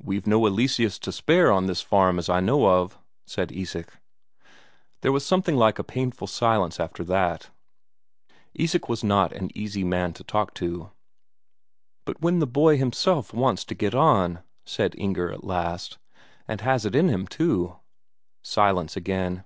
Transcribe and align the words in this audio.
"We've 0.00 0.24
no 0.24 0.46
Eleseus 0.46 1.00
to 1.00 1.10
spare 1.10 1.50
on 1.50 1.66
this 1.66 1.80
farm 1.82 2.20
as 2.20 2.28
I 2.28 2.38
know 2.38 2.68
of," 2.68 2.96
said 3.26 3.50
Isak. 3.50 3.98
There 5.00 5.10
was 5.10 5.26
something 5.26 5.56
like 5.56 5.80
a 5.80 5.82
painful 5.82 6.28
silence 6.28 6.78
after 6.78 7.02
that. 7.02 7.50
Isak 8.54 8.88
was 8.88 9.02
not 9.02 9.32
an 9.32 9.50
easy 9.58 9.82
man 9.82 10.12
to 10.12 10.22
talk 10.22 10.54
to. 10.62 10.92
"But 12.04 12.20
when 12.20 12.38
the 12.38 12.46
boy 12.46 12.76
himself 12.78 13.34
wants 13.34 13.64
to 13.64 13.74
get 13.74 13.96
on," 13.96 14.44
said 14.64 14.94
Inger 14.96 15.32
at 15.32 15.42
last, 15.42 15.98
"and 16.46 16.60
has 16.60 16.86
it 16.86 16.94
in 16.94 17.08
him, 17.08 17.26
too." 17.26 17.80
Silence 18.44 18.96
again. 18.96 19.42